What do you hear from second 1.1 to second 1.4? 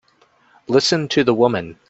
the